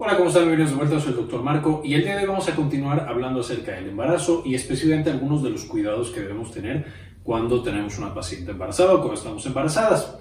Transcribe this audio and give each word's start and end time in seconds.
Hola, 0.00 0.16
¿cómo 0.16 0.28
están? 0.28 0.44
Bienvenidos 0.44 0.70
de 0.70 0.76
vuelta, 0.76 1.00
soy 1.00 1.10
el 1.10 1.16
doctor 1.16 1.42
Marco 1.42 1.82
y 1.84 1.94
el 1.94 2.04
día 2.04 2.14
de 2.14 2.20
hoy 2.20 2.28
vamos 2.28 2.48
a 2.48 2.54
continuar 2.54 3.08
hablando 3.08 3.40
acerca 3.40 3.72
del 3.72 3.88
embarazo 3.88 4.44
y 4.46 4.54
específicamente 4.54 5.10
algunos 5.10 5.42
de 5.42 5.50
los 5.50 5.64
cuidados 5.64 6.10
que 6.10 6.20
debemos 6.20 6.52
tener 6.52 6.86
cuando 7.24 7.60
tenemos 7.64 7.98
una 7.98 8.14
paciente 8.14 8.52
embarazada 8.52 8.94
o 8.94 8.98
cuando 8.98 9.14
estamos 9.14 9.44
embarazadas. 9.44 10.14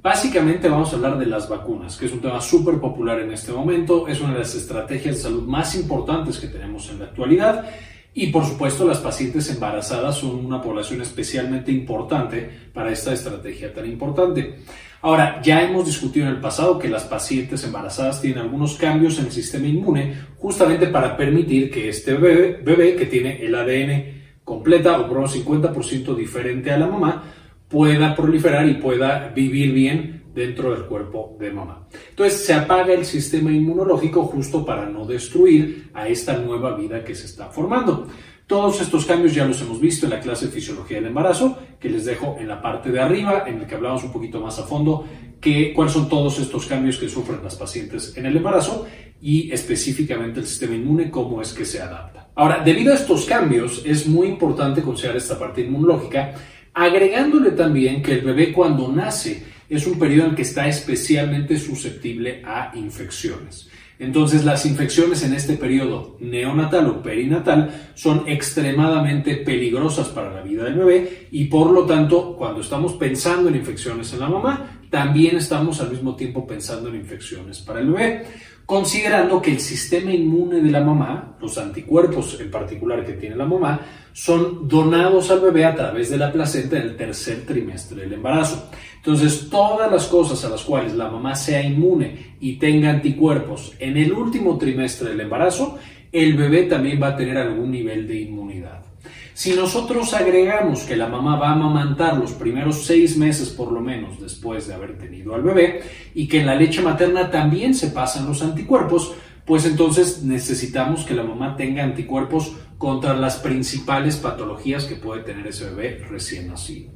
Básicamente 0.00 0.68
vamos 0.68 0.92
a 0.92 0.96
hablar 0.96 1.18
de 1.18 1.26
las 1.26 1.48
vacunas, 1.48 1.96
que 1.96 2.06
es 2.06 2.12
un 2.12 2.20
tema 2.20 2.40
súper 2.40 2.78
popular 2.78 3.18
en 3.18 3.32
este 3.32 3.50
momento, 3.50 4.06
es 4.06 4.20
una 4.20 4.34
de 4.34 4.38
las 4.38 4.54
estrategias 4.54 5.16
de 5.16 5.22
salud 5.22 5.48
más 5.48 5.74
importantes 5.74 6.38
que 6.38 6.46
tenemos 6.46 6.88
en 6.88 7.00
la 7.00 7.06
actualidad 7.06 7.68
y 8.14 8.28
por 8.28 8.46
supuesto 8.46 8.86
las 8.86 8.98
pacientes 8.98 9.50
embarazadas 9.50 10.18
son 10.18 10.46
una 10.46 10.62
población 10.62 11.00
especialmente 11.00 11.72
importante 11.72 12.48
para 12.72 12.92
esta 12.92 13.12
estrategia 13.12 13.74
tan 13.74 13.86
importante. 13.86 14.60
Ahora, 15.02 15.42
ya 15.42 15.60
hemos 15.62 15.84
discutido 15.84 16.26
en 16.26 16.34
el 16.34 16.40
pasado 16.40 16.78
que 16.78 16.88
las 16.88 17.02
pacientes 17.02 17.64
embarazadas 17.64 18.20
tienen 18.20 18.38
algunos 18.38 18.76
cambios 18.76 19.18
en 19.18 19.26
el 19.26 19.32
sistema 19.32 19.66
inmune 19.66 20.14
justamente 20.38 20.86
para 20.86 21.16
permitir 21.16 21.72
que 21.72 21.88
este 21.88 22.14
bebé, 22.14 22.94
que 22.94 23.06
tiene 23.06 23.44
el 23.44 23.52
ADN 23.52 24.22
completa 24.44 25.00
o 25.00 25.08
por 25.08 25.18
un 25.18 25.26
50% 25.26 26.14
diferente 26.14 26.70
a 26.70 26.78
la 26.78 26.86
mamá 26.86 27.24
pueda 27.68 28.14
proliferar 28.14 28.68
y 28.68 28.74
pueda 28.74 29.32
vivir 29.34 29.72
bien 29.72 30.22
dentro 30.32 30.72
del 30.72 30.84
cuerpo 30.84 31.36
de 31.40 31.50
mamá. 31.50 31.88
Entonces 32.10 32.44
se 32.44 32.54
apaga 32.54 32.92
el 32.92 33.04
sistema 33.04 33.50
inmunológico 33.50 34.22
justo 34.26 34.64
para 34.64 34.86
no 34.86 35.04
destruir 35.04 35.90
a 35.94 36.06
esta 36.06 36.36
nueva 36.38 36.76
vida 36.76 37.02
que 37.02 37.16
se 37.16 37.26
está 37.26 37.46
formando. 37.46 38.06
Todos 38.46 38.80
estos 38.80 39.06
cambios 39.06 39.34
ya 39.34 39.46
los 39.46 39.60
hemos 39.62 39.80
visto 39.80 40.06
en 40.06 40.10
la 40.10 40.20
clase 40.20 40.46
de 40.46 40.52
fisiología 40.52 40.98
del 40.98 41.06
embarazo, 41.06 41.58
que 41.82 41.90
les 41.90 42.04
dejo 42.04 42.36
en 42.38 42.46
la 42.46 42.62
parte 42.62 42.92
de 42.92 43.00
arriba, 43.00 43.44
en 43.46 43.58
el 43.58 43.66
que 43.66 43.74
hablamos 43.74 44.04
un 44.04 44.12
poquito 44.12 44.40
más 44.40 44.56
a 44.60 44.62
fondo 44.62 45.04
que, 45.40 45.72
cuáles 45.74 45.92
son 45.92 46.08
todos 46.08 46.38
estos 46.38 46.66
cambios 46.66 46.96
que 46.96 47.08
sufren 47.08 47.42
las 47.42 47.56
pacientes 47.56 48.16
en 48.16 48.24
el 48.24 48.36
embarazo 48.36 48.86
y 49.20 49.50
específicamente 49.50 50.38
el 50.38 50.46
sistema 50.46 50.76
inmune, 50.76 51.10
cómo 51.10 51.42
es 51.42 51.52
que 51.52 51.64
se 51.64 51.82
adapta. 51.82 52.28
Ahora, 52.36 52.62
debido 52.64 52.92
a 52.92 52.96
estos 52.96 53.24
cambios, 53.24 53.82
es 53.84 54.06
muy 54.06 54.28
importante 54.28 54.80
considerar 54.80 55.16
esta 55.16 55.36
parte 55.36 55.62
inmunológica, 55.62 56.34
agregándole 56.72 57.50
también 57.50 58.00
que 58.00 58.12
el 58.12 58.20
bebé 58.20 58.52
cuando 58.52 58.90
nace 58.90 59.42
es 59.68 59.86
un 59.86 59.98
periodo 59.98 60.28
en 60.28 60.34
que 60.36 60.42
está 60.42 60.68
especialmente 60.68 61.58
susceptible 61.58 62.42
a 62.46 62.72
infecciones. 62.76 63.68
Entonces 64.02 64.44
las 64.44 64.66
infecciones 64.66 65.22
en 65.22 65.32
este 65.32 65.54
periodo 65.54 66.16
neonatal 66.18 66.88
o 66.88 67.00
perinatal 67.00 67.92
son 67.94 68.24
extremadamente 68.26 69.36
peligrosas 69.36 70.08
para 70.08 70.34
la 70.34 70.42
vida 70.42 70.64
del 70.64 70.74
bebé 70.74 71.28
y 71.30 71.44
por 71.44 71.70
lo 71.70 71.86
tanto 71.86 72.34
cuando 72.36 72.62
estamos 72.62 72.94
pensando 72.94 73.48
en 73.48 73.54
infecciones 73.54 74.12
en 74.12 74.18
la 74.18 74.28
mamá, 74.28 74.80
también 74.90 75.36
estamos 75.36 75.80
al 75.80 75.92
mismo 75.92 76.16
tiempo 76.16 76.44
pensando 76.44 76.88
en 76.88 76.96
infecciones 76.96 77.60
para 77.60 77.78
el 77.78 77.92
bebé, 77.92 78.26
considerando 78.66 79.40
que 79.42 79.52
el 79.52 79.60
sistema 79.60 80.12
inmune 80.12 80.60
de 80.60 80.70
la 80.70 80.82
mamá, 80.82 81.36
los 81.40 81.58
anticuerpos 81.58 82.38
en 82.40 82.50
particular 82.50 83.04
que 83.04 83.14
tiene 83.14 83.36
la 83.36 83.46
mamá, 83.46 83.80
son 84.12 84.68
donados 84.68 85.30
al 85.30 85.40
bebé 85.40 85.64
a 85.64 85.74
través 85.74 86.10
de 86.10 86.18
la 86.18 86.32
placenta 86.32 86.76
en 86.76 86.82
el 86.82 86.96
tercer 86.96 87.44
trimestre 87.46 88.02
del 88.02 88.14
embarazo. 88.14 88.70
Entonces, 88.96 89.48
todas 89.50 89.90
las 89.90 90.06
cosas 90.06 90.44
a 90.44 90.48
las 90.48 90.62
cuales 90.62 90.94
la 90.94 91.08
mamá 91.08 91.34
sea 91.34 91.62
inmune 91.62 92.36
y 92.40 92.56
tenga 92.56 92.90
anticuerpos 92.90 93.72
en 93.78 93.96
el 93.96 94.12
último 94.12 94.56
trimestre 94.58 95.10
del 95.10 95.20
embarazo, 95.20 95.78
el 96.12 96.36
bebé 96.36 96.64
también 96.64 97.02
va 97.02 97.08
a 97.08 97.16
tener 97.16 97.38
algún 97.38 97.70
nivel 97.70 98.06
de 98.06 98.20
inmunidad. 98.20 98.91
Si 99.34 99.54
nosotros 99.54 100.12
agregamos 100.14 100.82
que 100.82 100.96
la 100.96 101.08
mamá 101.08 101.36
va 101.36 101.50
a 101.50 101.52
amamantar 101.52 102.16
los 102.18 102.32
primeros 102.32 102.84
seis 102.84 103.16
meses 103.16 103.48
por 103.48 103.72
lo 103.72 103.80
menos 103.80 104.20
después 104.20 104.66
de 104.68 104.74
haber 104.74 104.98
tenido 104.98 105.34
al 105.34 105.42
bebé 105.42 105.82
y 106.14 106.28
que 106.28 106.40
en 106.40 106.46
la 106.46 106.54
leche 106.54 106.82
materna 106.82 107.30
también 107.30 107.74
se 107.74 107.88
pasan 107.88 108.26
los 108.26 108.42
anticuerpos, 108.42 109.14
pues 109.46 109.64
entonces 109.64 110.22
necesitamos 110.22 111.04
que 111.04 111.14
la 111.14 111.24
mamá 111.24 111.56
tenga 111.56 111.82
anticuerpos 111.82 112.52
contra 112.78 113.14
las 113.14 113.36
principales 113.36 114.16
patologías 114.16 114.84
que 114.84 114.96
puede 114.96 115.22
tener 115.22 115.46
ese 115.46 115.66
bebé 115.66 116.04
recién 116.10 116.48
nacido. 116.48 116.90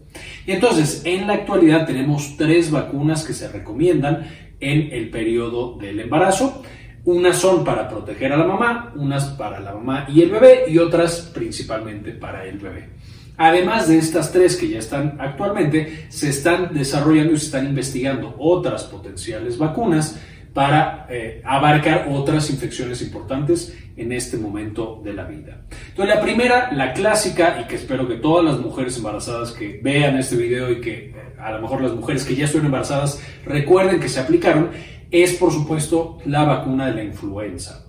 Y 0.46 0.52
entonces, 0.52 1.02
en 1.04 1.26
la 1.26 1.34
actualidad 1.34 1.86
tenemos 1.86 2.36
tres 2.36 2.70
vacunas 2.70 3.24
que 3.24 3.32
se 3.32 3.48
recomiendan 3.48 4.28
en 4.60 4.92
el 4.92 5.10
periodo 5.10 5.76
del 5.76 6.00
embarazo. 6.00 6.62
Unas 7.06 7.38
son 7.38 7.64
para 7.64 7.88
proteger 7.88 8.32
a 8.32 8.36
la 8.36 8.44
mamá, 8.44 8.92
unas 8.96 9.26
para 9.26 9.60
la 9.60 9.72
mamá 9.72 10.06
y 10.08 10.22
el 10.22 10.30
bebé 10.30 10.64
y 10.66 10.78
otras 10.78 11.20
principalmente 11.32 12.10
para 12.10 12.44
el 12.44 12.58
bebé. 12.58 12.88
Además 13.36 13.86
de 13.86 13.98
estas 13.98 14.32
tres 14.32 14.56
que 14.56 14.68
ya 14.68 14.80
están 14.80 15.16
actualmente, 15.20 16.06
se 16.08 16.30
están 16.30 16.74
desarrollando 16.74 17.32
y 17.32 17.38
se 17.38 17.46
están 17.46 17.66
investigando 17.66 18.34
otras 18.40 18.82
potenciales 18.84 19.56
vacunas 19.56 20.20
para 20.56 21.06
eh, 21.10 21.42
abarcar 21.44 22.06
otras 22.10 22.48
infecciones 22.48 23.02
importantes 23.02 23.76
en 23.94 24.10
este 24.10 24.38
momento 24.38 25.02
de 25.04 25.12
la 25.12 25.24
vida. 25.24 25.60
Entonces, 25.90 26.14
la 26.14 26.22
primera, 26.22 26.72
la 26.72 26.94
clásica, 26.94 27.60
y 27.60 27.68
que 27.68 27.76
espero 27.76 28.08
que 28.08 28.14
todas 28.14 28.42
las 28.42 28.58
mujeres 28.58 28.96
embarazadas 28.96 29.52
que 29.52 29.80
vean 29.82 30.16
este 30.16 30.34
video 30.34 30.70
y 30.70 30.80
que 30.80 31.10
eh, 31.10 31.14
a 31.38 31.52
lo 31.52 31.60
mejor 31.60 31.82
las 31.82 31.92
mujeres 31.92 32.24
que 32.24 32.34
ya 32.34 32.46
estuvieron 32.46 32.68
embarazadas 32.68 33.22
recuerden 33.44 34.00
que 34.00 34.08
se 34.08 34.18
aplicaron, 34.18 34.70
es 35.10 35.34
por 35.34 35.52
supuesto 35.52 36.20
la 36.24 36.44
vacuna 36.44 36.86
de 36.86 36.94
la 36.94 37.04
influenza. 37.04 37.85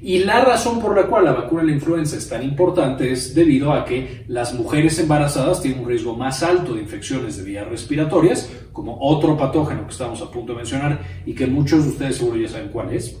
Y 0.00 0.20
la 0.20 0.44
razón 0.44 0.80
por 0.80 0.96
la 0.96 1.06
cual 1.06 1.24
la 1.24 1.32
vacuna 1.32 1.62
de 1.62 1.68
la 1.68 1.74
influenza 1.74 2.16
es 2.16 2.28
tan 2.28 2.42
importante 2.42 3.10
es 3.10 3.34
debido 3.34 3.72
a 3.72 3.84
que 3.84 4.24
las 4.28 4.54
mujeres 4.54 4.98
embarazadas 5.00 5.60
tienen 5.60 5.80
un 5.80 5.88
riesgo 5.88 6.16
más 6.16 6.42
alto 6.42 6.74
de 6.74 6.82
infecciones 6.82 7.36
de 7.36 7.42
vías 7.42 7.66
respiratorias, 7.66 8.48
como 8.72 8.96
otro 9.00 9.36
patógeno 9.36 9.84
que 9.86 9.92
estamos 9.92 10.22
a 10.22 10.30
punto 10.30 10.52
de 10.52 10.58
mencionar 10.58 11.00
y 11.26 11.34
que 11.34 11.48
muchos 11.48 11.84
de 11.84 11.90
ustedes 11.90 12.16
seguro 12.16 12.36
ya 12.36 12.48
saben 12.48 12.68
cuál 12.68 12.94
es. 12.94 13.16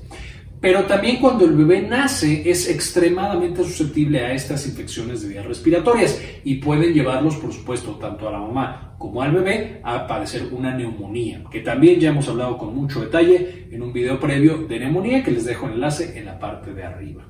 Pero 0.60 0.84
también 0.84 1.20
cuando 1.20 1.44
el 1.44 1.52
bebé 1.52 1.82
nace 1.82 2.48
es 2.50 2.68
extremadamente 2.68 3.62
susceptible 3.62 4.20
a 4.20 4.32
estas 4.32 4.66
infecciones 4.66 5.22
de 5.22 5.28
vías 5.28 5.46
respiratorias 5.46 6.20
y 6.42 6.56
pueden 6.56 6.92
llevarlos, 6.92 7.36
por 7.36 7.52
supuesto, 7.52 7.92
tanto 7.92 8.28
a 8.28 8.32
la 8.32 8.40
mamá 8.40 8.96
como 8.98 9.22
al 9.22 9.30
bebé 9.30 9.80
a 9.84 10.06
padecer 10.06 10.48
una 10.50 10.74
neumonía, 10.74 11.44
que 11.50 11.60
también 11.60 12.00
ya 12.00 12.10
hemos 12.10 12.28
hablado 12.28 12.58
con 12.58 12.74
mucho 12.74 13.00
detalle 13.00 13.68
en 13.70 13.82
un 13.82 13.92
video 13.92 14.18
previo 14.18 14.66
de 14.66 14.80
neumonía 14.80 15.22
que 15.22 15.30
les 15.30 15.44
dejo 15.44 15.68
enlace 15.68 16.18
en 16.18 16.24
la 16.24 16.38
parte 16.38 16.74
de 16.74 16.82
arriba. 16.82 17.24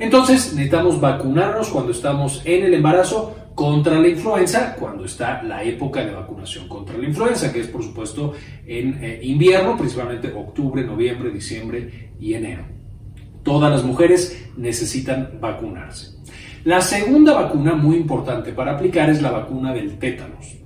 Entonces 0.00 0.54
necesitamos 0.54 0.98
vacunarnos 0.98 1.68
cuando 1.68 1.92
estamos 1.92 2.40
en 2.46 2.64
el 2.64 2.72
embarazo 2.72 3.36
contra 3.54 3.98
la 3.98 4.08
influenza 4.08 4.74
cuando 4.74 5.04
está 5.04 5.42
la 5.42 5.62
época 5.62 6.02
de 6.02 6.12
vacunación 6.12 6.66
contra 6.66 6.96
la 6.96 7.04
influenza, 7.04 7.52
que 7.52 7.60
es 7.60 7.66
por 7.66 7.82
supuesto 7.82 8.32
en 8.66 9.04
eh, 9.04 9.20
invierno, 9.22 9.76
principalmente 9.76 10.32
octubre, 10.32 10.82
noviembre, 10.82 11.30
diciembre 11.30 12.12
y 12.18 12.32
enero. 12.32 12.64
Todas 13.42 13.70
las 13.70 13.84
mujeres 13.84 14.48
necesitan 14.56 15.38
vacunarse. 15.38 16.18
La 16.64 16.80
segunda 16.80 17.34
vacuna 17.34 17.74
muy 17.74 17.96
importante 17.96 18.52
para 18.52 18.72
aplicar 18.72 19.10
es 19.10 19.20
la 19.20 19.30
vacuna 19.30 19.74
del 19.74 19.98
tétanos. 19.98 20.59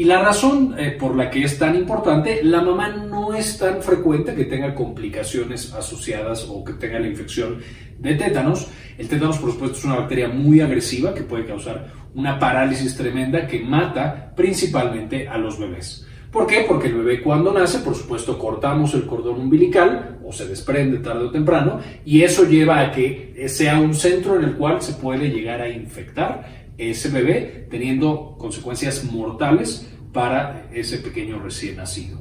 Y 0.00 0.04
la 0.04 0.22
razón 0.22 0.74
eh, 0.78 0.96
por 0.98 1.14
la 1.14 1.28
que 1.28 1.44
es 1.44 1.58
tan 1.58 1.76
importante, 1.76 2.42
la 2.42 2.62
mamá 2.62 2.88
no 2.88 3.34
es 3.34 3.58
tan 3.58 3.82
frecuente 3.82 4.34
que 4.34 4.46
tenga 4.46 4.74
complicaciones 4.74 5.74
asociadas 5.74 6.46
o 6.48 6.64
que 6.64 6.72
tenga 6.72 6.98
la 6.98 7.06
infección 7.06 7.58
de 7.98 8.14
tétanos. 8.14 8.66
El 8.96 9.08
tétanos, 9.08 9.36
por 9.36 9.52
supuesto, 9.52 9.76
es 9.76 9.84
una 9.84 9.96
bacteria 9.96 10.28
muy 10.28 10.62
agresiva 10.62 11.12
que 11.12 11.20
puede 11.20 11.44
causar 11.44 11.92
una 12.14 12.38
parálisis 12.38 12.96
tremenda 12.96 13.46
que 13.46 13.60
mata 13.60 14.32
principalmente 14.34 15.28
a 15.28 15.36
los 15.36 15.58
bebés. 15.58 16.06
¿Por 16.32 16.46
qué? 16.46 16.64
Porque 16.66 16.86
el 16.86 16.94
bebé 16.94 17.20
cuando 17.20 17.52
nace, 17.52 17.80
por 17.80 17.94
supuesto, 17.94 18.38
cortamos 18.38 18.94
el 18.94 19.04
cordón 19.04 19.38
umbilical 19.38 20.20
o 20.24 20.32
se 20.32 20.46
desprende 20.46 21.00
tarde 21.00 21.24
o 21.24 21.30
temprano 21.30 21.80
y 22.06 22.22
eso 22.22 22.44
lleva 22.44 22.80
a 22.80 22.90
que 22.90 23.44
sea 23.48 23.78
un 23.78 23.92
centro 23.92 24.36
en 24.36 24.44
el 24.44 24.54
cual 24.54 24.80
se 24.80 24.94
puede 24.94 25.28
llegar 25.28 25.60
a 25.60 25.68
infectar 25.68 26.59
ese 26.80 27.10
bebé 27.10 27.66
teniendo 27.70 28.36
consecuencias 28.38 29.04
mortales 29.04 29.86
para 30.12 30.68
ese 30.72 30.98
pequeño 30.98 31.38
recién 31.38 31.76
nacido. 31.76 32.18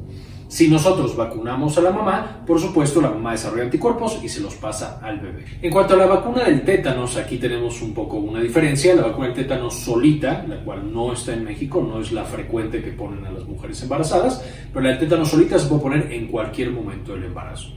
Si 0.50 0.68
nosotros 0.68 1.16
vacunamos 1.16 1.78
a 1.78 1.82
la 1.82 1.92
mamá, 1.92 2.44
por 2.46 2.60
supuesto 2.60 3.00
la 3.00 3.12
mamá 3.12 3.34
desarrolla 3.34 3.66
anticuerpos 3.66 4.20
y 4.24 4.30
se 4.30 4.42
los 4.42 4.56
pasa 4.56 5.00
al 5.00 5.20
bebé. 5.20 5.46
En 5.62 5.72
cuanto 5.72 5.94
a 5.94 5.98
la 5.98 6.08
vacuna 6.08 6.44
del 6.44 6.64
tétanos, 6.64 7.18
aquí 7.18 7.38
tenemos 7.38 7.84
un 7.84 7.94
poco 7.94 8.18
una 8.18 8.42
diferencia. 8.42 8.96
La 8.96 9.04
vacuna 9.04 9.28
del 9.28 9.36
tétanos 9.36 9.76
solita, 9.76 10.44
la 10.50 10.64
cual 10.64 10.92
no 10.92 11.14
está 11.14 11.34
en 11.34 11.44
México, 11.44 11.88
no 11.88 12.02
es 12.02 12.12
la 12.12 12.26
frecuente 12.26 12.82
que 12.82 12.92
ponen 12.94 13.24
a 13.28 13.32
las 13.32 13.46
mujeres 13.46 13.80
embarazadas, 13.84 14.44
pero 14.74 14.82
la 14.82 14.90
del 14.90 14.98
tétanos 14.98 15.30
solita 15.30 15.60
se 15.60 15.68
puede 15.68 15.82
poner 15.84 16.12
en 16.12 16.26
cualquier 16.26 16.72
momento 16.72 17.14
del 17.14 17.26
embarazo. 17.26 17.70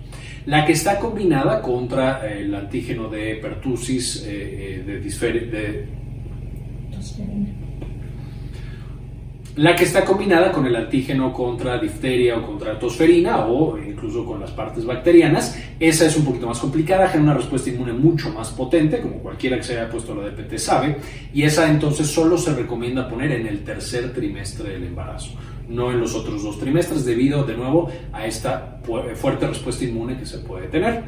La 0.47 0.65
que 0.65 0.73
está 0.73 0.99
combinada 0.99 1.61
contra 1.61 2.27
el 2.27 2.55
antígeno 2.55 3.09
de 3.11 3.37
pertussis, 3.37 4.25
eh, 4.27 4.79
eh, 4.79 4.83
de, 4.87 6.02
la 9.57 9.77
que 9.77 9.85
está 9.85 10.05
combinada 10.05 10.51
con 10.51 10.65
el 10.65 10.75
antígeno 10.75 11.33
contra 11.33 11.79
difteria 11.79 12.39
o 12.39 12.47
contra 12.47 12.79
tosferina 12.79 13.45
o 13.47 13.77
incluso 13.77 14.25
con 14.25 14.41
las 14.41 14.51
partes 14.51 14.85
bacterianas. 14.87 15.59
Esa 15.79 16.07
es 16.07 16.17
un 16.17 16.25
poquito 16.25 16.47
más 16.47 16.59
complicada, 16.59 17.09
genera 17.09 17.33
una 17.33 17.35
respuesta 17.35 17.69
inmune 17.69 17.93
mucho 17.93 18.31
más 18.31 18.51
potente, 18.51 19.01
como 19.01 19.17
cualquiera 19.17 19.59
que 19.59 19.63
se 19.63 19.79
haya 19.79 19.91
puesto 19.91 20.15
la 20.15 20.31
DPT 20.31 20.57
sabe, 20.57 20.97
y 21.35 21.43
esa 21.43 21.71
entonces 21.71 22.07
solo 22.07 22.39
se 22.39 22.55
recomienda 22.55 23.09
poner 23.09 23.33
en 23.33 23.47
el 23.47 23.63
tercer 23.63 24.13
trimestre 24.15 24.71
del 24.71 24.85
embarazo. 24.85 25.33
no 25.69 25.91
en 25.91 26.01
los 26.01 26.15
otros 26.15 26.43
dos 26.43 26.59
trimestres, 26.59 27.05
debido 27.05 27.45
de 27.45 27.57
nuevo 27.57 27.89
a 28.13 28.27
esta 28.27 28.81
fuerte 29.15 29.47
respuesta 29.47 29.85
inmune 29.85 30.19
que 30.19 30.27
se 30.27 30.39
puede 30.39 30.67
tener. 30.69 31.03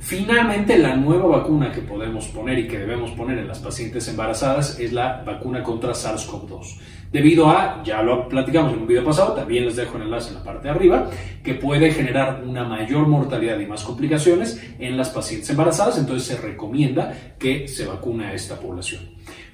Finalmente, 0.00 0.78
la 0.78 0.96
nueva 0.96 1.38
vacuna 1.38 1.72
que 1.72 1.80
podemos 1.80 2.26
poner 2.28 2.58
y 2.58 2.68
que 2.68 2.78
debemos 2.78 3.10
poner 3.12 3.38
en 3.38 3.48
las 3.48 3.58
pacientes 3.58 4.06
embarazadas 4.08 4.78
es 4.78 4.92
la 4.92 5.22
vacuna 5.24 5.62
contra 5.62 5.92
SARS-CoV-2. 5.92 6.78
Debido 7.10 7.48
a, 7.48 7.82
ya 7.82 8.02
lo 8.02 8.28
platicamos 8.28 8.74
en 8.74 8.80
un 8.80 8.86
video 8.86 9.04
pasado, 9.04 9.32
también 9.32 9.64
les 9.64 9.76
dejo 9.76 9.96
el 9.96 10.04
enlace 10.04 10.28
en 10.28 10.34
la 10.36 10.44
parte 10.44 10.64
de 10.64 10.70
arriba, 10.70 11.10
que 11.42 11.54
puede 11.54 11.90
generar 11.90 12.42
una 12.46 12.64
mayor 12.64 13.06
mortalidad 13.08 13.58
y 13.58 13.66
más 13.66 13.82
complicaciones 13.82 14.62
en 14.78 14.96
las 14.96 15.08
pacientes 15.08 15.48
embarazadas, 15.50 15.98
entonces 15.98 16.28
se 16.28 16.36
recomienda 16.36 17.34
que 17.38 17.66
se 17.66 17.86
vacune 17.86 18.26
a 18.26 18.34
esta 18.34 18.60
población. 18.60 19.02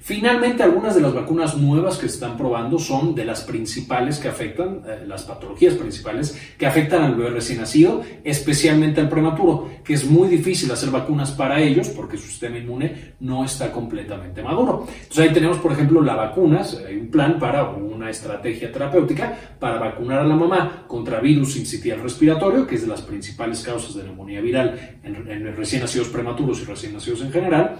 Finalmente, 0.05 0.61
algunas 0.61 0.93
de 0.93 1.01
las 1.01 1.15
vacunas 1.15 1.57
nuevas 1.57 1.97
que 1.97 2.07
se 2.07 2.13
están 2.13 2.37
probando 2.37 2.77
son 2.77 3.15
de 3.15 3.25
las 3.25 3.41
principales 3.41 4.19
que 4.19 4.27
afectan, 4.27 4.83
eh, 4.87 5.03
las 5.07 5.23
patologías 5.23 5.73
principales 5.73 6.39
que 6.59 6.67
afectan 6.67 7.01
al 7.01 7.15
bebé 7.15 7.31
recién 7.31 7.59
nacido, 7.59 8.03
especialmente 8.23 9.01
al 9.01 9.09
prematuro, 9.09 9.67
que 9.83 9.95
es 9.95 10.05
muy 10.05 10.27
difícil 10.27 10.71
hacer 10.71 10.91
vacunas 10.91 11.31
para 11.31 11.59
ellos 11.59 11.89
porque 11.89 12.17
su 12.17 12.27
sistema 12.27 12.59
inmune 12.59 13.15
no 13.21 13.43
está 13.43 13.71
completamente 13.71 14.43
maduro. 14.43 14.85
Entonces 14.87 15.17
ahí 15.17 15.33
tenemos, 15.33 15.57
por 15.57 15.71
ejemplo, 15.71 15.99
las 16.01 16.17
vacunas, 16.17 16.79
hay 16.87 16.97
un 16.97 17.07
plan 17.07 17.39
para 17.39 17.71
una 17.71 18.11
estrategia 18.11 18.71
terapéutica 18.71 19.55
para 19.59 19.79
vacunar 19.79 20.19
a 20.19 20.23
la 20.23 20.35
mamá 20.35 20.83
contra 20.87 21.19
virus 21.19 21.57
incitial 21.57 22.03
respiratorio, 22.03 22.67
que 22.67 22.75
es 22.75 22.83
de 22.83 22.89
las 22.89 23.01
principales 23.01 23.63
causas 23.63 23.95
de 23.95 24.03
neumonía 24.03 24.39
viral 24.39 24.99
en, 25.03 25.15
en 25.31 25.55
recién 25.55 25.81
nacidos 25.81 26.09
prematuros 26.09 26.61
y 26.61 26.65
recién 26.65 26.93
nacidos 26.93 27.23
en 27.23 27.31
general 27.31 27.79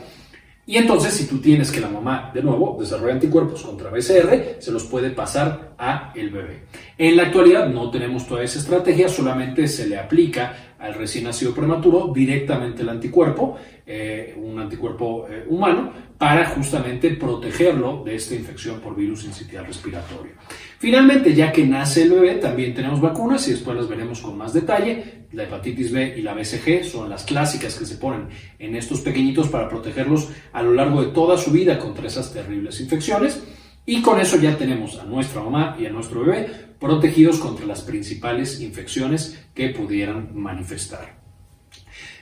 y 0.67 0.77
entonces, 0.77 1.13
si 1.13 1.27
tú 1.27 1.39
tienes 1.39 1.71
que 1.71 1.79
la 1.79 1.89
mamá, 1.89 2.31
de 2.33 2.41
nuevo, 2.41 2.75
desarrolla 2.79 3.13
anticuerpos 3.13 3.61
contra 3.61 3.91
BCR, 3.91 4.57
se 4.59 4.71
los 4.71 4.85
puede 4.85 5.11
pasar 5.11 5.75
a 5.77 6.11
el 6.15 6.31
bebé. 6.31 6.63
En 6.97 7.15
la 7.15 7.23
actualidad 7.23 7.69
no 7.69 7.91
tenemos 7.91 8.27
toda 8.27 8.43
esa 8.43 8.57
estrategia, 8.57 9.07
solamente 9.07 9.67
se 9.67 9.87
le 9.87 9.97
aplica 9.97 10.74
al 10.85 10.93
recién 10.93 11.23
nacido 11.23 11.53
prematuro 11.53 12.11
directamente 12.13 12.83
el 12.83 12.89
anticuerpo, 12.89 13.57
eh, 13.87 14.35
un 14.37 14.59
anticuerpo 14.59 15.27
eh, 15.27 15.43
humano, 15.49 15.91
para 16.17 16.45
justamente 16.45 17.09
protegerlo 17.15 18.03
de 18.03 18.15
esta 18.15 18.35
infección 18.35 18.79
por 18.79 18.95
virus 18.95 19.25
incitial 19.25 19.65
respiratorio. 19.65 20.33
Finalmente, 20.77 21.33
ya 21.33 21.51
que 21.51 21.65
nace 21.65 22.03
el 22.03 22.11
bebé, 22.11 22.35
también 22.35 22.75
tenemos 22.75 23.01
vacunas 23.01 23.47
y 23.47 23.51
después 23.51 23.75
las 23.75 23.89
veremos 23.89 24.21
con 24.21 24.37
más 24.37 24.53
detalle. 24.53 25.25
La 25.31 25.43
hepatitis 25.43 25.91
B 25.91 26.13
y 26.17 26.21
la 26.21 26.35
BCG 26.35 26.85
son 26.85 27.09
las 27.09 27.23
clásicas 27.23 27.75
que 27.75 27.85
se 27.85 27.95
ponen 27.95 28.27
en 28.59 28.75
estos 28.75 29.01
pequeñitos 29.01 29.49
para 29.49 29.67
protegerlos 29.67 30.29
a 30.53 30.61
lo 30.61 30.73
largo 30.73 31.01
de 31.01 31.11
toda 31.11 31.37
su 31.37 31.51
vida 31.51 31.79
contra 31.79 32.07
esas 32.07 32.31
terribles 32.31 32.79
infecciones. 32.79 33.43
Y 33.85 34.01
con 34.01 34.19
eso 34.19 34.37
ya 34.37 34.57
tenemos 34.57 34.97
a 34.99 35.05
nuestra 35.05 35.41
mamá 35.41 35.77
y 35.79 35.85
a 35.85 35.91
nuestro 35.91 36.21
bebé 36.21 36.49
protegidos 36.79 37.37
contra 37.37 37.65
las 37.65 37.81
principales 37.81 38.59
infecciones 38.61 39.39
que 39.53 39.69
pudieran 39.69 40.29
manifestar. 40.33 41.23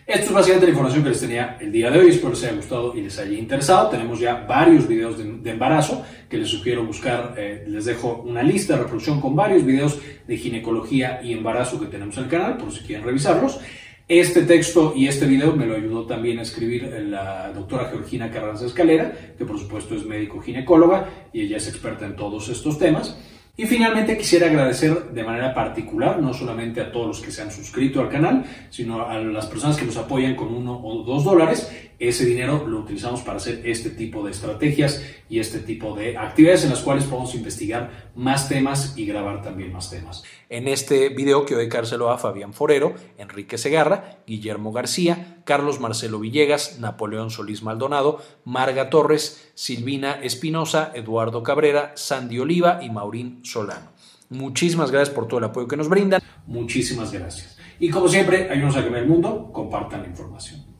Esto 0.06 0.26
es 0.26 0.34
básicamente 0.34 0.66
la 0.66 0.72
información 0.72 1.04
que 1.04 1.10
les 1.10 1.22
tenía 1.22 1.58
el 1.62 1.72
día 1.72 1.90
de 1.90 2.00
hoy. 2.00 2.10
Espero 2.10 2.32
les 2.32 2.44
haya 2.44 2.56
gustado 2.56 2.94
y 2.94 3.02
les 3.02 3.18
haya 3.18 3.38
interesado. 3.38 3.90
Tenemos 3.90 4.20
ya 4.20 4.46
varios 4.46 4.86
videos 4.86 5.18
de, 5.18 5.50
embarazo 5.50 6.04
que 6.30 6.38
les 6.38 6.50
sugiero 6.50 6.86
buscar. 6.86 7.36
Eh, 7.38 7.64
les 7.70 7.86
dejo 7.86 8.22
una 8.26 8.44
lista 8.44 8.74
de 8.74 8.80
reproducción 8.80 9.22
con 9.22 9.34
varios 9.34 9.66
videos 9.66 9.98
de 10.28 10.38
ginecología 10.38 11.22
y 11.24 11.32
embarazo 11.32 11.80
que 11.80 11.86
tenemos 11.86 12.18
en 12.18 12.26
el 12.26 12.30
canal, 12.30 12.58
por 12.58 12.74
si 12.74 12.82
quieren 12.82 13.06
revisarlos. 13.06 13.62
Este 14.10 14.42
texto 14.42 14.94
y 14.94 15.08
este 15.08 15.26
video 15.26 15.56
me 15.56 15.66
lo 15.66 15.76
ayudó 15.76 16.06
también 16.06 16.38
a 16.40 16.42
escribir 16.42 16.84
la 17.10 17.54
doctora 17.54 17.86
Georgina 17.90 18.30
Carranza 18.30 18.66
Escalera, 18.66 19.14
que 19.38 19.46
por 19.46 19.58
supuesto 19.58 19.96
es 19.96 20.06
médico 20.06 20.42
ginecóloga 20.42 21.10
y 21.32 21.44
ella 21.44 21.56
es 21.56 21.70
experta 21.70 22.06
en 22.06 22.18
todos 22.18 22.50
estos 22.50 22.78
temas. 22.78 23.18
Y 23.56 23.66
finalmente 23.66 24.18
quisiera 24.18 24.48
agradecer 24.48 25.12
de 25.12 25.24
manera 25.24 25.54
particular, 25.54 26.20
no 26.20 26.34
solamente 26.34 26.82
a 26.82 26.92
todos 26.92 27.08
los 27.08 27.22
que 27.22 27.32
se 27.32 27.44
han 27.44 27.52
suscrito 27.52 28.02
al 28.02 28.10
canal, 28.10 28.44
sino 28.70 29.08
a 29.08 29.20
las 29.20 29.46
personas 29.46 29.78
que 29.78 29.86
nos 29.86 29.96
apoyan 29.96 30.36
con 30.36 30.54
uno 30.54 30.82
o 30.84 31.04
dos 31.04 31.24
dólares 31.24 31.72
ese 32.08 32.26
dinero 32.26 32.68
lo 32.68 32.80
utilizamos 32.80 33.22
para 33.22 33.38
hacer 33.38 33.62
este 33.66 33.90
tipo 33.90 34.24
de 34.24 34.32
estrategias 34.32 35.04
y 35.30 35.40
este 35.40 35.60
tipo 35.60 35.96
de 35.96 36.18
actividades 36.18 36.64
en 36.64 36.72
las 36.72 36.82
cuales 36.82 37.06
podemos 37.06 37.34
investigar 37.36 38.12
más 38.16 38.50
temas 38.50 38.98
y 38.98 39.06
grabar 39.06 39.42
también 39.42 39.72
más 39.72 39.90
temas. 39.90 40.24
En 40.50 40.68
este 40.68 41.10
video 41.10 41.46
quiero 41.46 41.60
dedicárselo 41.60 42.10
a 42.10 42.18
Fabián 42.18 42.54
Forero, 42.54 42.94
Enrique 43.18 43.58
Segarra, 43.58 44.20
Guillermo 44.28 44.72
García, 44.72 45.42
Carlos 45.46 45.80
Marcelo 45.80 46.20
Villegas, 46.20 46.80
Napoleón 46.80 47.32
Solís 47.32 47.64
Maldonado, 47.64 48.22
Marga 48.44 48.90
Torres, 48.90 49.52
Silvina 49.56 50.20
Espinosa, 50.22 50.92
Eduardo 50.94 51.44
Cabrera, 51.44 51.94
Sandy 51.96 52.40
Oliva 52.40 52.80
y 52.82 52.90
Maurín 52.90 53.40
Solano. 53.44 53.92
Muchísimas 54.30 54.92
gracias 54.92 55.14
por 55.14 55.28
todo 55.28 55.40
el 55.40 55.46
apoyo 55.46 55.68
que 55.68 55.78
nos 55.78 55.90
brindan. 55.90 56.22
Muchísimas 56.48 57.12
gracias. 57.12 57.58
Y 57.80 57.90
como 57.90 58.08
siempre, 58.08 58.50
ayúdanos 58.50 58.78
a 58.78 58.82
cambiar 58.82 59.04
el 59.04 59.10
mundo, 59.10 59.52
compartan 59.52 60.02
la 60.02 60.08
información. 60.08 60.73